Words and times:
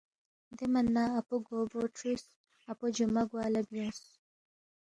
دے 0.57 0.65
من 0.73 0.85
نہ 0.95 1.03
اپو 1.19 1.35
گو 1.45 1.59
بو 1.71 1.81
کھرُوس، 1.95 2.23
اپو 2.71 2.85
جُمعہ 2.95 3.23
گوا 3.29 3.45
لہ 3.53 3.61
بیُونگس 3.69 4.01